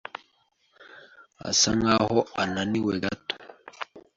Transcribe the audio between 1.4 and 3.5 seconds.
asa nkaho anaweniwe gato.